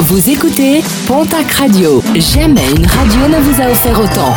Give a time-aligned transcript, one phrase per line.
[0.00, 2.02] Vous écoutez Pontac Radio.
[2.16, 4.34] Jamais une radio ne vous a offert autant.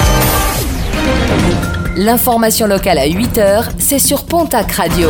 [1.95, 5.09] L'information locale à 8h, c'est sur Pontac Radio.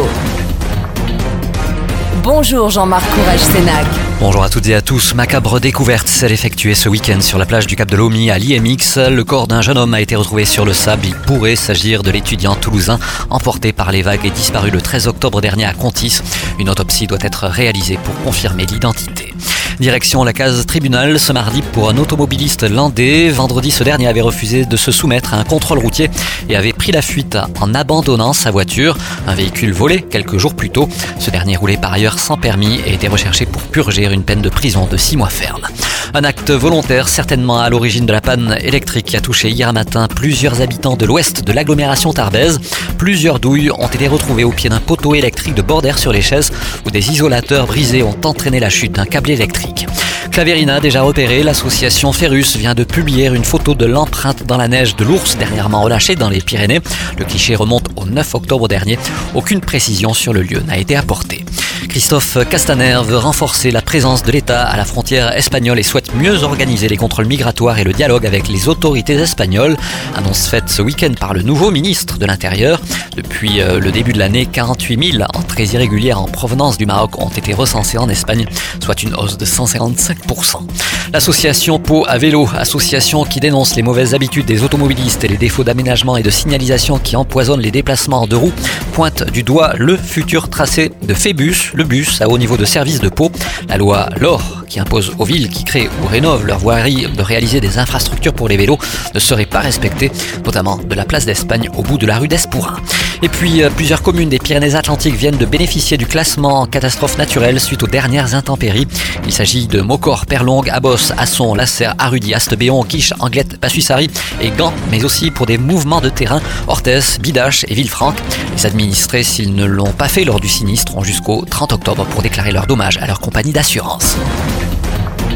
[2.23, 3.86] Bonjour Jean-Marc Courage-Sénac.
[4.20, 5.14] Bonjour à toutes et à tous.
[5.14, 8.98] Macabre découverte, celle effectuée ce week-end sur la plage du Cap de Lomi à l'IMX.
[8.98, 11.05] Le corps d'un jeune homme a été retrouvé sur le sable.
[11.05, 15.41] Il pourrait s'agir de l'étudiant toulousain emporté par les vagues et disparu le 13 octobre
[15.41, 16.21] dernier à Contis.
[16.57, 19.34] Une autopsie doit être réalisée pour confirmer l'identité.
[19.79, 23.29] Direction la case tribunal ce mardi pour un automobiliste landais.
[23.29, 26.09] Vendredi, ce dernier avait refusé de se soumettre à un contrôle routier
[26.50, 28.97] et avait pris la fuite en abandonnant sa voiture.
[29.27, 30.89] Un véhicule volé quelques jours plus tôt.
[31.19, 34.50] Ce dernier roulait par ailleurs sans permis et était recherché pour purger une peine de
[34.50, 35.67] prison de 6 mois ferme.
[36.14, 40.08] Un acte volontaire certainement à l'origine de la panne électrique qui a touché hier matin
[40.08, 42.59] plusieurs habitants de l'ouest de l'agglomération tarbaise.
[42.98, 46.52] Plusieurs douilles ont été retrouvées au pied d'un poteau électrique de bord sur les chaises
[46.86, 49.88] où des isolateurs brisés ont entraîné la chute d'un câble électrique.
[50.31, 54.96] Claverina, déjà repéré, l'association Ferrus vient de publier une photo de l'empreinte dans la neige
[54.96, 56.81] de l'ours dernièrement relâché dans les Pyrénées.
[57.18, 59.00] Le cliché remonte au 9 octobre dernier.
[59.34, 61.44] Aucune précision sur le lieu n'a été apportée.
[61.88, 66.44] Christophe Castaner veut renforcer la présence de l'État à la frontière espagnole et souhaite mieux
[66.44, 69.78] organiser les contrôles migratoires et le dialogue avec les autorités espagnoles.
[70.16, 72.82] Annonce faite ce week-end par le nouveau ministre de l'Intérieur.
[73.16, 77.30] Depuis euh, le début de l'année, 48 000 entrées irrégulières en provenance du Maroc ont
[77.30, 78.46] été recensées en Espagne,
[78.84, 80.68] soit une hausse de 155%.
[81.14, 85.64] L'association Pau à vélo, association qui dénonce les mauvaises habitudes des automobilistes et les défauts
[85.64, 88.54] d'aménagement et de signalisation qui empoisonnent les déplacements de roues,
[88.94, 93.00] pointe du doigt le futur tracé de Phébus, le bus à haut niveau de service
[93.00, 93.31] de Pau.
[93.70, 97.60] La loi LOR, qui impose aux villes qui créent ou rénovent leur voirie de réaliser
[97.62, 98.78] des infrastructures pour les vélos,
[99.14, 100.12] ne serait pas respectée,
[100.46, 102.78] notamment de la place d'Espagne au bout de la rue d'Espourin.
[103.24, 107.59] Et puis, euh, plusieurs communes des Pyrénées-Atlantiques viennent de bénéficier du classement en catastrophe naturelle
[107.59, 108.88] suite aux dernières intempéries.
[109.26, 114.09] Il s'agit de Mocor, Perlongue, Abos, Asson, Lasser, Arudy, Astebéon, Quiche, Anglette, Passussari
[114.42, 118.18] et Gand, mais aussi pour des mouvements de terrain, Orthez, Bidache et Villefranche.
[118.56, 122.22] Les administrés, s'ils ne l'ont pas fait lors du sinistre, ont jusqu'au 30 octobre pour
[122.22, 124.18] déclarer leurs dommages à leur compagnie d'assurance.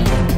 [0.03, 0.30] Bye.